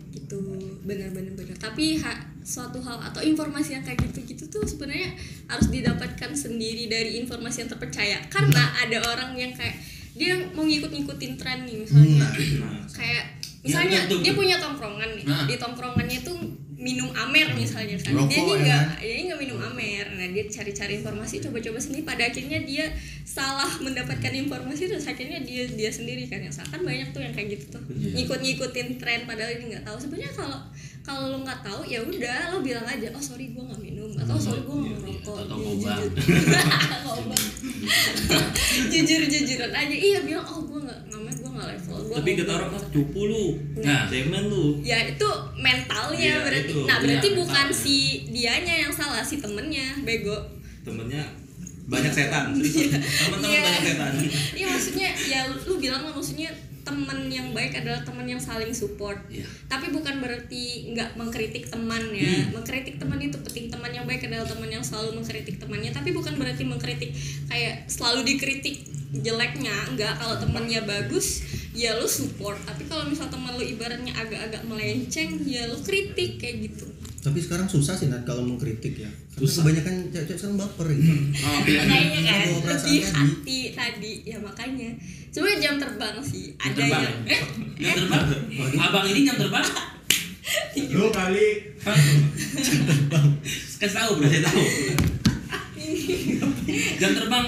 [0.09, 0.39] gitu
[0.81, 5.13] benar-benar benar tapi ha, suatu hal atau informasi yang kayak gitu-gitu tuh sebenarnya
[5.45, 9.77] harus didapatkan sendiri dari informasi yang terpercaya karena ada orang yang kayak
[10.13, 13.25] dia mau ngikut-ngikutin tren nih misalnya Nah, kayak
[13.61, 15.45] Ya, misalnya betul, dia punya tongkrongan nih Nah.
[15.45, 16.37] di tongkrongannya tuh
[16.85, 18.13] minum amer misalnya kan.
[18.13, 18.61] Rokok, dia ini ya.
[18.61, 19.01] nggak kan?
[19.01, 20.07] dia nggak minum amer.
[20.21, 22.05] Nah dia cari-cari informasi coba-coba sendiri.
[22.05, 22.93] Pada akhirnya dia
[23.25, 26.45] salah mendapatkan informasi terus akhirnya dia dia sendiri kan.
[26.45, 27.83] Yang salah kan banyak tuh yang kayak gitu tuh.
[27.89, 29.97] Ngikut-ngikutin tren padahal dia nggak tahu.
[29.97, 30.61] Sebenarnya kalau
[31.05, 34.13] kalau lo nggak tahu ya udah lo bilang aja oh sorry gue nggak minum.
[34.21, 35.57] Atau sorry gue nggak merokok Atau
[38.75, 39.97] Iya, jujur jujur jujuran aja.
[39.97, 41.01] Iya bilang oh gue nggak
[41.67, 41.99] gue level.
[42.13, 43.47] Ngobam." kata orang kan cupu lu
[43.79, 44.05] Nah.
[44.07, 44.65] cemen lu.
[44.81, 46.69] Ya itu mentalnya Iya, berarti.
[46.69, 46.79] itu.
[46.85, 47.83] nah berarti Iya, bukan mentalnya.
[47.83, 47.97] si
[48.29, 50.37] dianya yang salah si temennya bego.
[50.81, 51.25] Temennya
[51.85, 52.53] banyak setan.
[52.55, 53.61] Teman-teman Iya.
[53.63, 54.13] banyak setan.
[54.57, 56.49] Iya maksudnya ya lu bilang lah maksudnya
[56.81, 59.17] teman yang baik adalah teman yang saling support.
[59.27, 59.49] Iya.
[59.67, 62.29] tapi bukan berarti nggak mengkritik teman ya.
[62.51, 63.67] Mengkritik teman itu penting.
[63.67, 65.89] Teman yang baik adalah teman yang selalu mengkritik temannya.
[65.91, 67.11] Tapi bukan berarti mengkritik
[67.47, 69.73] kayak selalu dikritik jeleknya.
[69.87, 71.41] Enggak kalau temannya bagus
[71.75, 76.65] ya lu support tapi kalau misal teman lu ibaratnya agak-agak melenceng ya lu kritik kayak
[76.65, 76.87] gitu
[77.19, 79.09] Tapi sekarang susah sih Nat kalau mau kritik ya.
[79.09, 79.65] Karena Susah.
[79.65, 81.09] Kebanyakan cewek-cewek sekarang baper gitu.
[81.41, 81.81] Oh, iya.
[81.81, 82.97] makanya kan lebih tadi.
[83.01, 84.91] hati tadi ya makanya
[85.33, 87.01] cuma jam terbang sih Jam ada terbang.
[87.01, 87.41] yang eh,
[87.81, 88.25] Jam terbang.
[88.85, 89.67] Abang ini jam terbang.
[90.93, 91.49] Lu kali
[93.75, 94.25] Kasih tahu bro.
[94.25, 94.63] kasih tahu
[97.01, 97.47] Jam terbang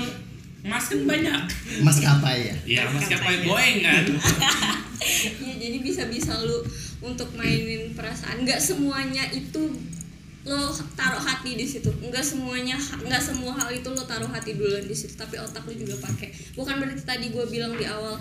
[0.67, 1.43] Mas kan banyak.
[1.87, 2.57] Mas kapai ya.
[2.67, 2.83] Ya.
[2.91, 4.05] Maskapai Boeing kan.
[5.47, 6.59] ya jadi bisa-bisa lu
[6.99, 8.43] untuk mainin perasaan.
[8.43, 9.71] Nggak semuanya itu
[10.43, 11.87] lo taruh hati di situ.
[12.03, 15.71] Nggak semuanya nggak semua hal itu lo taruh hati dulu di situ tapi otak lo
[15.71, 16.35] juga pakai.
[16.59, 18.19] Bukan berarti tadi gue bilang di awal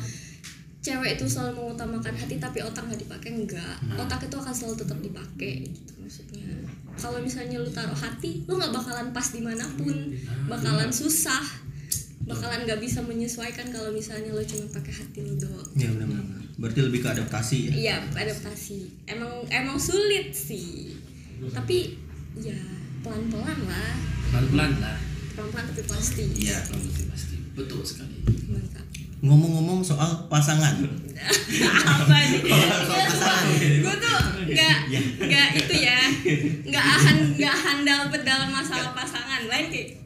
[0.85, 3.29] cewek itu selalu mengutamakan hati tapi otak nggak dipakai.
[3.33, 6.45] Enggak otak itu akan selalu tetap dipakai gitu maksudnya.
[6.93, 10.13] Kalau misalnya lu taruh hati lu nggak bakalan pas di mana pun.
[10.45, 11.64] Bakalan susah
[12.25, 16.41] bakalan nggak bisa menyesuaikan kalau misalnya lo cuma pakai hati lo doang Ya benar-benar.
[16.57, 17.73] Berarti lebih ke adaptasi ya.
[17.75, 18.79] Iya, adaptasi.
[19.05, 20.95] Emang emang sulit sih.
[21.53, 21.93] Tapi
[22.39, 22.57] ya
[23.05, 23.93] pelan-pelan lah.
[24.33, 24.97] Pelan-pelan lah.
[25.37, 26.25] Pelan-pelan tapi pasti.
[26.47, 27.35] Iya, pelan-pelan pasti.
[27.53, 28.17] Betul sekali.
[28.49, 28.87] Mantap.
[29.21, 30.79] Ngomong-ngomong soal pasangan.
[31.91, 32.41] Apa nih?
[33.83, 34.77] Gue tuh nggak
[35.25, 35.99] nggak itu ya,
[36.69, 40.04] nggak ahan nggak handal dalam masalah pasangan lain kayak.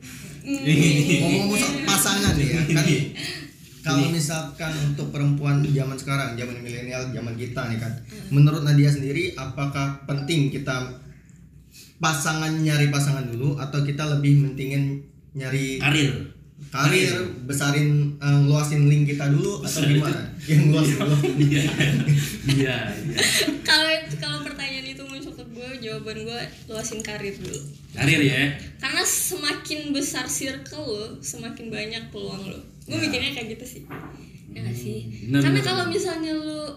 [0.49, 2.85] Ngomong-ngomong soal pasangan nih ya kan.
[3.79, 7.93] Kalau misalkan untuk perempuan zaman sekarang, zaman milenial, zaman kita nih kan.
[8.29, 10.99] Menurut Nadia sendiri apakah penting kita
[11.99, 15.03] pasangan nyari pasangan dulu atau kita lebih mentingin
[15.35, 16.11] nyari Karir.
[16.71, 17.15] karir,
[17.47, 20.21] besarin eh, luasin link kita dulu atau gimana?
[20.47, 21.33] Yang luasin luasin.
[21.49, 21.61] Iya.
[22.49, 23.17] Iya, iya.
[23.63, 24.68] Kalau kalau pertanyaan
[25.79, 27.59] jawaban gue luasin karir dulu.
[27.89, 28.43] Karir ya.
[28.77, 33.83] karena semakin besar circle lo semakin banyak peluang lo gue mikirnya kayak gitu sih
[34.47, 36.69] ya gak sih Benar, karena benar, kalau misalnya lo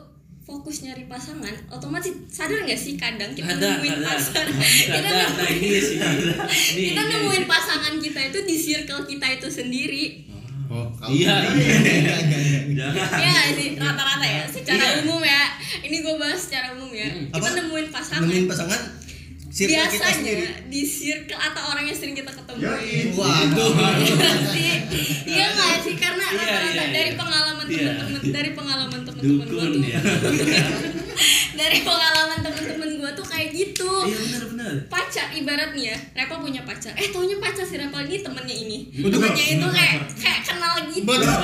[0.42, 4.08] fokus nyari pasangan otomatis sadar gak sih kadang kita Ada, nemuin ada.
[4.10, 5.96] pasangan Ada, kita, ada, nemuin- ini sih.
[6.02, 6.32] Ada.
[6.48, 7.10] Ini, kita ini.
[7.12, 10.04] nemuin pasangan kita itu di circle kita itu sendiri
[10.66, 11.76] Oh, kalau Iya, iya.
[11.76, 12.90] Enggak, enggak, enggak.
[12.96, 13.20] Jangan.
[13.20, 15.00] ya gak sih rata-rata ya secara Iya.
[15.02, 15.40] umum ya
[15.80, 17.48] ini gue bahas secara umum ya kita Apa?
[17.54, 18.80] nemuin pasangan Nemuin pasangan
[19.48, 20.42] circle kita sendiri.
[20.42, 22.60] biasanya di circle atau orang yang sering kita ketemu.
[23.12, 23.72] Waduh.
[24.48, 24.72] sih
[25.26, 26.88] iya nggak sih karena Iya, rata-rata iya, iya.
[26.90, 27.76] dari pengalaman Iya.
[27.92, 29.80] temen-temen dari pengalaman temen-temen gue tuh
[31.60, 32.81] dari pengalaman temen-temen tuh
[33.42, 33.90] kayak gitu.
[34.06, 34.72] Iya benar benar.
[34.86, 36.94] pacar ibarat nih ya Repa punya pacar.
[36.94, 38.78] Eh taunya pacar si Repa ini temennya ini.
[38.94, 41.02] Temennya itu kayak kayak kenal gitu.
[41.02, 41.34] Betul.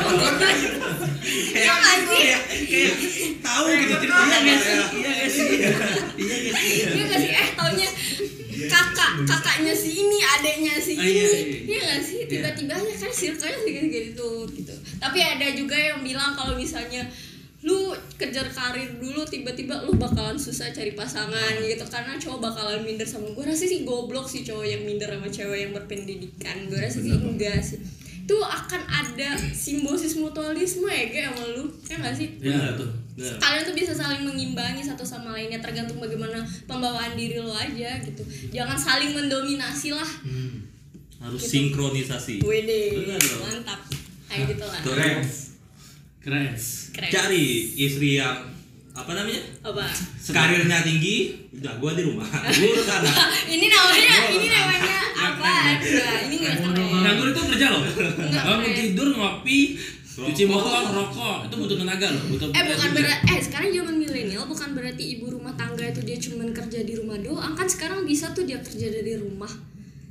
[1.51, 2.23] Iya nggak sih?
[2.71, 2.95] Kayak
[3.43, 4.39] tahu gitu ceritanya.
[4.39, 5.71] Iya guys, iya guys, iya.
[6.15, 6.55] Iya guys.
[6.95, 7.31] Iya nggak sih?
[7.35, 7.89] Eh taunya
[8.69, 11.11] kakak kakaknya si ini adeknya si Ah, ini.
[11.11, 11.59] iya, iya.
[11.67, 11.81] Iya.
[11.83, 12.19] nggak sih?
[12.29, 14.75] Tiba-tiba aja kan circle-nya segitu gitu gitu.
[14.99, 17.03] Tapi ada juga yang bilang kalau misalnya
[17.59, 21.83] lu kejar karir dulu tiba-tiba lu bakalan susah cari pasangan gitu.
[21.91, 25.59] Karena cowok bakalan minder sama gue rasa sih goblok sih cowok yang minder sama cewek
[25.67, 26.71] yang berpendidikan.
[26.71, 27.83] Gue rasa sih enggak sih.
[28.29, 31.65] Itu akan ada simbiosis mutualisme ya kayak sama lu.
[31.91, 32.29] Ya nggak sih?
[32.39, 32.91] Iya tuh.
[33.19, 33.35] Benar.
[33.43, 36.39] kalian tuh bisa saling mengimbangi satu sama lainnya tergantung bagaimana
[36.71, 38.23] pembawaan diri lo aja gitu.
[38.55, 40.07] Jangan saling mendominasi lah.
[40.23, 40.71] Hmm.
[41.19, 41.75] harus Gitu.
[41.75, 42.39] sinkronisasi.
[42.47, 43.11] Wede
[43.43, 43.83] mantap.
[44.31, 44.79] Kayak gitu lah
[46.29, 46.53] keren.
[46.93, 47.11] Keren.
[47.11, 47.45] cari
[47.81, 48.37] istri yang
[48.93, 49.43] apa namanya?
[49.65, 49.87] Apa?
[50.29, 52.29] Karirnya tinggi udah gua di rumah.
[52.59, 53.15] Gua urus anak
[53.49, 55.51] ini namanya ini namanya apa?
[55.81, 57.03] nah, ini nggak keren.
[57.03, 57.83] Nganggur itu kerja loh.
[57.89, 59.59] Enggak, Bangun tidur ngopi,
[60.05, 64.45] cuci motor, rokok, itu butuh tenaga loh, butuh Eh bukan berarti eh sekarang zaman milenial
[64.51, 67.55] bukan berarti ibu rumah tangga itu dia cuman kerja di rumah doang.
[67.55, 69.51] Kan sekarang bisa tuh dia kerja dari rumah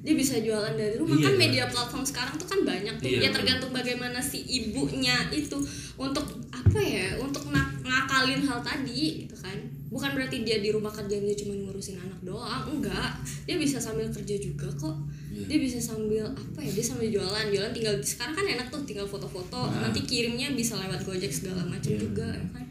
[0.07, 1.41] dia bisa jualan dari rumah Iya, kan iya.
[1.41, 5.59] media platform sekarang tuh kan banyak tuh Iya, ya tergantung bagaimana si ibunya itu
[5.95, 10.89] untuk apa ya untuk nak- ngakalin hal tadi gitu kan bukan berarti dia di rumah
[10.89, 14.95] kerjanya cuma ngurusin anak doang enggak dia bisa sambil kerja juga kok
[15.29, 15.43] Iya.
[15.45, 19.05] dia bisa sambil apa ya dia sambil jualan jualan tinggal sekarang kan enak tuh tinggal
[19.05, 19.85] foto-foto Nah.
[19.85, 21.99] nanti kirimnya bisa lewat gojek segala macam Iya.
[22.01, 22.66] juga ya kan Iya.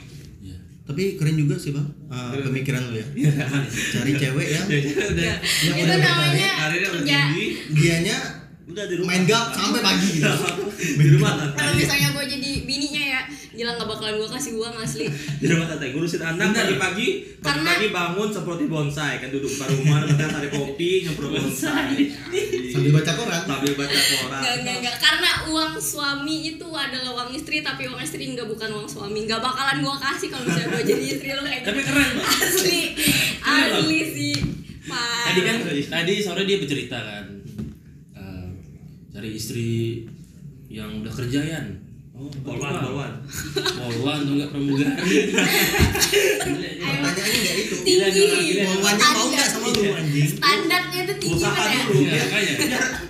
[0.87, 1.83] Tapi keren juga sih bang
[2.14, 3.07] uh, pemikiran lu ya.
[3.99, 4.70] Cari cewek udah
[5.18, 5.35] Ya,
[5.66, 7.46] Yang itu udah namanya karirnya udah tinggi.
[7.75, 8.16] Dianya
[8.66, 9.11] udah di rumah.
[9.11, 10.09] main gap sampai pagi.
[10.22, 10.33] Gitu.
[11.03, 11.33] di rumah.
[11.59, 12.56] kalau misalnya gue jadi ya
[13.57, 15.05] gila nggak bakalan gue kasih uang asli.
[15.09, 16.61] Di rumah santai ngurusin anak Bener.
[16.77, 17.09] pagi-pagi
[17.40, 19.14] Karena- pagi-pagi bangun seperti bonsai.
[19.16, 21.97] Kan duduk depan rumah nanti cari kopi nyemprot bonsai.
[22.73, 23.42] Sambil baca koran.
[23.42, 24.40] sambil baca koran.
[24.40, 24.97] Nggak nggak nggak.
[24.99, 29.25] Karena uang suami itu adalah uang istri tapi uang istri nggak bukan uang suami.
[29.25, 31.88] Nggak bakalan gue kasih kalau misalnya gue jadi istri lo kayak Tapi gitu.
[31.88, 32.81] keren, asli.
[33.40, 34.35] Asli sih.
[34.85, 37.25] Pak Tadi kan tadi sore dia bercerita kan
[38.14, 38.47] eh,
[39.11, 40.05] cari istri
[40.69, 41.86] yang udah kerjaan.
[42.16, 43.12] Oh, polwan polwan
[43.76, 44.88] Polwan tuh enggak pramugari.
[46.81, 47.74] Pertanyaannya nggak itu.
[47.85, 50.29] tinggi Polwannya mau nggak sama lu anjing?
[50.40, 52.00] standarnya itu tinggi Usaha banget ya dulu.
[52.00, 52.55] Iya, makanya.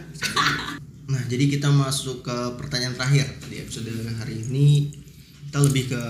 [1.06, 4.90] Nah, jadi kita masuk ke pertanyaan terakhir di episode hari ini.
[5.46, 6.02] Kita lebih ke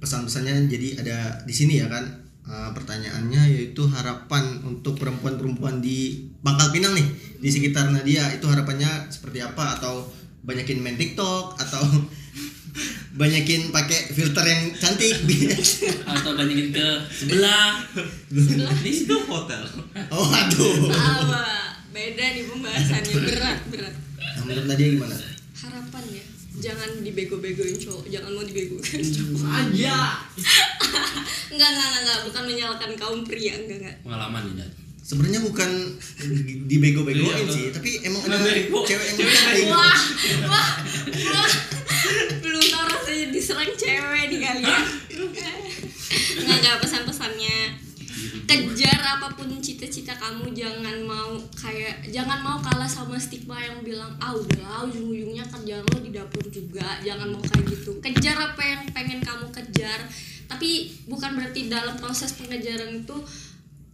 [0.00, 0.64] pesan-pesannya.
[0.64, 2.08] Jadi ada di sini ya kan
[2.48, 7.04] uh, pertanyaannya yaitu harapan untuk perempuan-perempuan di Pangkal Pinang nih
[7.36, 10.08] di sekitar Nadia itu harapannya seperti apa atau
[10.44, 11.82] banyakin main TikTok atau
[13.20, 15.14] banyakin pakai filter yang cantik.
[16.10, 17.80] Atau banyakin ke sebelah.
[18.82, 19.62] di situ hotel.
[20.10, 21.42] Oh aduh apa
[21.94, 23.14] beda nih pembahasannya.
[23.14, 23.94] Berat berat.
[23.94, 25.16] Nah, menurut Nadia gimana?
[25.54, 26.24] Harapan ya
[26.58, 28.04] jangan dibego-begoin cowok.
[28.10, 29.46] Jangan mau dibego-begoin cowok.
[29.46, 29.98] Aja.
[31.54, 33.54] enggak enggak enggak, bukan menyalahkan kaum pria.
[33.58, 33.96] Enggak enggak.
[34.06, 34.83] Pengalaman nih, Dan.
[35.04, 35.70] Sebenarnya bukan
[36.64, 40.00] dibego-begoin Iya, sih tapi emang ada cewek yang Cewek bego wah
[40.48, 40.70] wah
[41.28, 41.52] wah.
[42.40, 45.54] Belum rasanya diserang cewek nih kalian enggak
[46.40, 47.84] enggak pesan-pesannya.
[48.44, 54.12] Kejar apa pun cita-cita kamu jangan mau kayak jangan mau kalah sama stigma yang bilang
[54.20, 56.84] ah udah ujung-ujungnya kerjaan lo di dapur juga.
[57.04, 58.00] Jangan mau kayak gitu.
[58.00, 60.00] Kejar apa yang pengen kamu kejar.
[60.44, 63.16] Tapi bukan berarti dalam proses pengejaran itu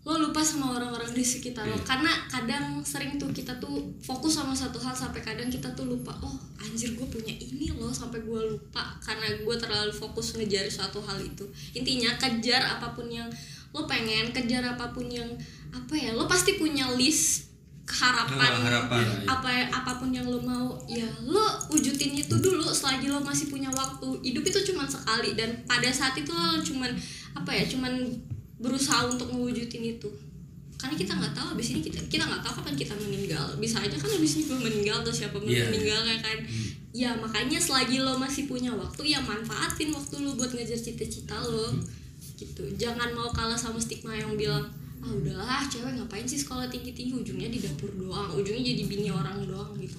[0.00, 1.76] lo lupa sama orang-orang di sekitar lo.
[1.84, 6.16] Karena kadang sering tuh kita tuh fokus sama satu hal sampai kadang kita tuh lupa
[6.24, 11.04] oh anjir gue punya ini loh sampai gue lupa karena gue terlalu fokus ngejar suatu
[11.04, 11.44] hal itu.
[11.76, 13.28] Intinya kejar apa pun yang
[13.76, 15.28] lo pengen kejar apa pun yang
[15.70, 17.52] apa ya lo pasti punya list
[17.90, 19.04] harapan Ah, harapan.
[19.26, 20.80] apa apa pun yang lo mau.
[20.88, 24.08] Ya lo wujudin itu dulu selagi lo masih punya waktu.
[24.24, 26.88] Hidup itu cuma sekali dan pada saat itu lo cuman
[27.36, 28.00] apa ya cuman
[28.60, 30.08] berusaha untuk mewujudin itu.
[30.80, 33.44] Karena kita nggak tahu abis ini kita kita nggak tahu kapan kita meninggal.
[33.60, 35.68] Bisa aja kan abis ini gue meninggal atau siapa Iya.
[35.68, 36.38] meninggal ya kan?
[36.96, 41.68] Ya makanya selagi lo masih punya waktu ya manfaatin waktu lo buat ngejar cita-cita lo.
[42.40, 42.64] Gitu.
[42.80, 44.64] Jangan mau kalah sama stigma yang bilang
[45.00, 49.08] ah udahlah cewek ngapain sih sekolah tinggi tinggi ujungnya di dapur doang ujungnya jadi bini
[49.12, 49.96] orang doang gitu.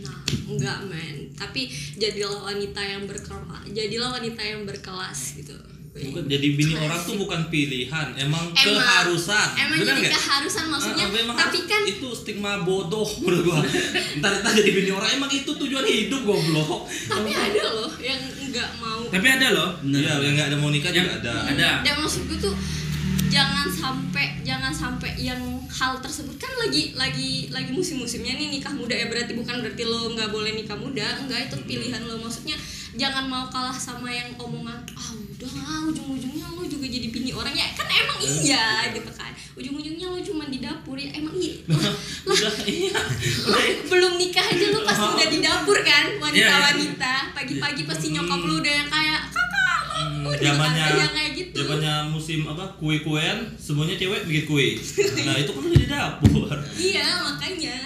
[0.00, 1.28] Nah enggak men.
[1.36, 1.68] Tapi
[2.00, 5.56] jadilah wanita yang berkelas jadilah wanita yang berkelas gitu
[5.94, 8.82] Bukan, jadi bini orang tuh bukan pilihan emang, Emang.
[8.82, 9.48] keharusan.
[9.54, 10.12] emang Bener jadi nggak?
[10.18, 13.62] keharusan maksudnya Ah, ah, memang tapi kan itu stigma bodoh menurut gua.
[14.18, 16.90] Ntar ntar jadi bini orang emang itu tujuan hidup goblok.
[16.90, 19.06] Tapi ada loh yang nggak mau.
[19.06, 19.70] Tapi ada loh.
[19.86, 21.34] iya yang nggak ada mau nikah Yang juga ada.
[21.54, 21.70] ada.
[21.80, 22.54] dan maksud gue tuh
[23.30, 28.92] jangan sampai jangan sampai yang hal tersebut kan lagi lagi lagi musim-musimnya nih nikah muda
[28.92, 29.06] ya.
[29.06, 31.22] Berarti bukan berarti lo nggak boleh nikah muda.
[31.22, 32.18] Enggak itu pilihan lo.
[32.18, 32.58] Maksudnya
[32.94, 37.50] jangan mau kalah sama yang omongan ah udah lah ujung-ujungnya lo juga jadi bini orang.
[37.50, 38.66] Ya kan emang iya.
[38.90, 39.32] gitu kan.
[39.54, 41.10] Ujung-ujungnya lo cuma di dapur ya.
[41.12, 41.54] Emang iya.
[42.24, 42.96] Lah, lah, iya.
[43.84, 46.22] belum nikah aja lo pasti udah di dapur kan Iya, iya.
[46.24, 51.54] wanita-wanita pagi-pagi pasti nyokap lo udah yang kayak kakak Hmm, zamannya kayak gitu.
[51.62, 54.66] zamannya musim apa kue kuean semuanya cewek bikin kue.
[55.22, 56.56] Nah itu kan udah di dapur.
[56.74, 57.76] Iya makanya.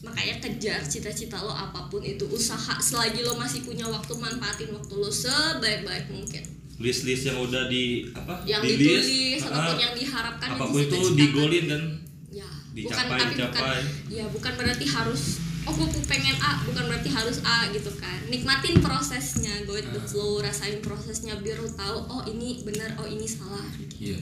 [0.00, 4.94] Makanya kejar cita-cita lo apa pun itu usaha selagi lo masih punya waktu manfaatin waktu
[4.94, 6.44] lo sebaik-baik mungkin
[6.76, 10.64] list list yang udah di apa yang di ditulis list, ataupun ah, yang diharapkan apa
[10.64, 11.82] pun itu digolin kan
[12.30, 13.54] ya Dicapai, bukan tapi dicapai.
[13.54, 15.22] bukan ya bukan berarti harus
[15.64, 19.96] oh gue pengen A bukan berarti harus A gitu kan nikmatin prosesnya go with the
[19.96, 20.04] Ah.
[20.04, 24.12] flow rasain prosesnya biar lo tahu oh ini benar oh ini salah gitu.
[24.12, 24.18] iya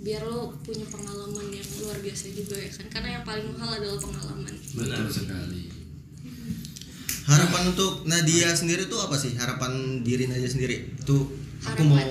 [0.00, 4.00] biar lo punya pengalaman yang luar biasa juga ya kan karena yang paling mahal adalah
[4.00, 5.62] pengalaman betul sekali
[7.26, 9.38] Harapan untuk Nadia sendiri tuh apa sih?
[9.38, 10.98] Harapan diri Nadia sendiri.
[10.98, 11.30] Itu
[11.62, 12.08] aku mau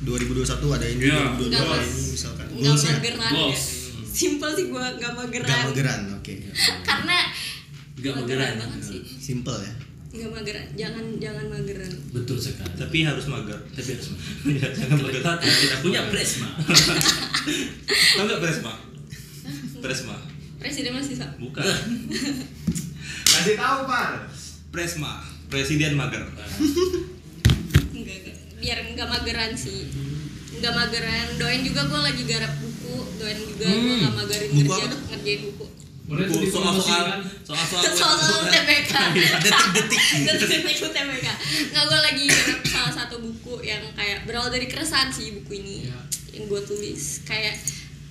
[0.00, 1.20] 2021 ada ini, Iya.
[1.34, 2.46] 2022 Enggak, ada ini misalkan.
[2.50, 3.64] nggak mageran ya Goals.
[4.10, 5.46] simple sih gua nggak mageran.
[5.46, 6.34] Gak mageran, oke.
[6.82, 7.18] karena
[7.94, 8.52] Nggak mageran.
[8.58, 9.00] banget sih.
[9.06, 9.72] Simple ya.
[10.10, 10.64] nggak mageran.
[10.74, 11.92] Jangan jangan mageran.
[12.10, 12.72] Betul sekali.
[12.74, 13.58] Tapi harus mager.
[13.70, 14.08] Tapi harus
[14.58, 15.22] ya jangan mager.
[15.22, 16.48] kita punya presma.
[18.16, 18.72] Tau nggak presma?
[19.78, 20.16] Presma.
[20.56, 21.62] Presiden masih sa bukan.
[23.30, 24.26] Kasih tahu, Par.
[24.68, 25.22] presma.
[25.46, 26.20] Presiden mager.
[26.20, 26.48] Enggak.
[28.60, 29.88] Biar nggak mageran sih.
[30.54, 31.26] Nggak mageran.
[31.36, 32.96] Doain juga gua lagi garap buku.
[33.16, 33.98] Doain juga gua Hmm.
[33.98, 34.98] nggak magerin Buku ngerjain apa?
[35.10, 35.66] ngerjain buku.
[36.10, 37.22] Soal soal dipromosikan.
[37.46, 38.92] soal soal soal TBK
[39.46, 40.02] Detik-detik.
[40.26, 41.26] detik TBK
[41.70, 45.86] nggak gue lagi garap salah satu buku yang kayak berawal dari keresahan sih buku ini.
[45.86, 45.98] Iya.
[46.30, 47.22] yang gue tulis.
[47.24, 47.54] Kayak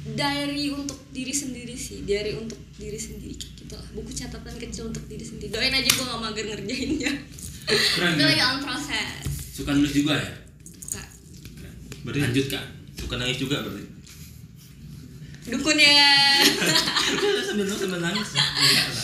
[0.09, 2.03] diary untuk diri sendiri sih.
[2.03, 3.35] Diary untuk diri sendiri.
[3.35, 3.83] Gitu lah.
[3.91, 5.51] Buku catatan kecil untuk diri sendiri.
[5.51, 7.11] Doain aja gue gak mager ngerjainnya.
[7.67, 8.47] Itu lagi keren.
[8.49, 10.31] on proses suka nulis juga ya?
[10.95, 11.07] Kak.
[12.07, 12.63] berarti lanjut kak.
[12.95, 13.83] suka nangis juga berarti?
[15.49, 15.91] Dukun ya
[17.43, 18.29] sambil nangis sambil nangis.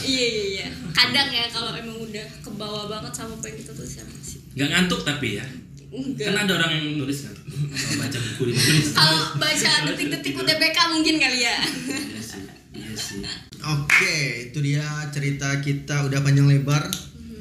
[0.05, 0.67] Iya iya iya.
[0.95, 4.39] Kadang ya kalau emang udah kebawa banget sama apa yang kita tulis ya masih.
[4.55, 5.45] Nggak ngantuk tapi ya?
[5.91, 6.27] Enggak.
[6.31, 7.35] Kan ada orang yang nulis kan?
[7.35, 11.55] Atau baca buku di nulis kalau baca detik-detik UTBK mungkin kali ya.
[11.65, 12.41] Iya sih
[12.71, 13.19] iya sih.
[13.65, 14.15] Oke,
[14.51, 16.87] itu dia cerita kita udah panjang lebar.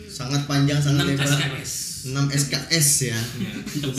[0.08, 1.26] Sangat panjang, sangat 6 lebar.
[1.28, 3.18] SKS 6 SKS ya.
[3.80, 3.96] Betul.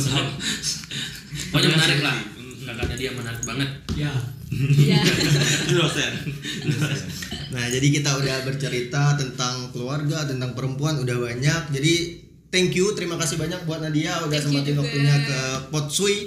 [1.50, 2.18] pokoknya menarik lah
[2.64, 4.12] kakaknya dia menarik banget Ya.
[4.78, 5.02] ya
[5.70, 6.14] dosen
[7.48, 11.72] Nah, jadi kita udah bercerita tentang keluarga, tentang perempuan udah banyak.
[11.72, 11.94] Jadi
[12.50, 14.40] thank you, terima kasih banyak buat Nadia udah
[14.76, 14.82] juga.
[14.82, 15.40] waktunya ke
[15.70, 16.18] Potsui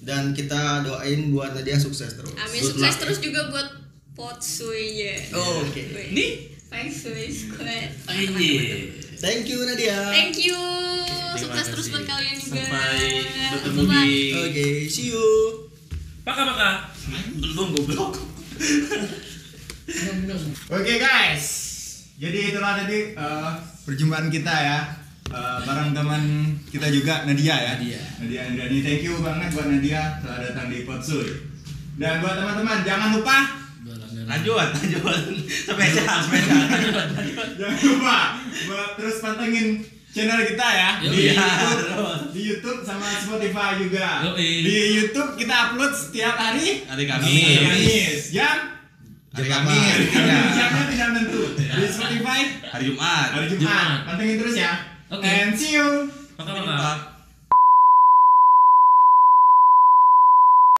[0.00, 2.30] dan kita doain buat Nadia sukses terus.
[2.36, 3.00] Amin Good sukses luck.
[3.00, 3.68] terus juga buat
[4.12, 5.16] Potsui ya.
[5.34, 5.82] Oh, oke.
[5.82, 6.08] Wih.
[6.12, 6.30] nih
[6.68, 7.90] Feng Shui Squad.
[8.12, 8.50] ini
[9.22, 10.10] Thank you Nadia.
[10.10, 10.58] Thank you.
[10.58, 12.58] Terima Sukses terus buat kalian juga.
[12.66, 13.22] Sampai
[13.54, 15.26] bertemu di Oke, see you.
[16.22, 16.74] pakai pakai
[17.34, 18.14] belum goblok
[20.70, 21.44] Oke guys,
[22.14, 23.50] jadi itulah tadi eh,
[23.82, 24.78] perjumpaan kita ya
[25.32, 26.22] Eh, bareng teman
[26.68, 27.72] kita juga Nadia ya.
[27.80, 28.02] Nadia.
[28.20, 31.24] Nadia Andrani, thank you banget buat Nadia telah datang di Potsuy.
[31.96, 33.61] Dan buat teman-teman jangan lupa
[34.26, 35.02] lanjut lanjut
[35.68, 36.60] spesial spesial
[37.58, 38.18] jangan lupa
[38.68, 39.82] buat terus pantengin
[40.12, 41.80] channel kita ya di YouTube,
[42.36, 44.28] di YouTube sama Spotify juga.
[44.36, 48.56] Di YouTube kita upload setiap hari hari Hari Kamis Kamis jam
[49.32, 50.84] hari Jam Kamis Jamnya ya.
[50.92, 51.42] tidak tentu.
[51.56, 53.64] Di Spotify hari Jumat hari Jumat.
[53.64, 53.98] Jumat.
[54.04, 54.72] Pantengin terus ya.
[55.08, 55.24] Oke.
[55.24, 56.12] And see you.
[56.36, 57.11] pakai Jumpa.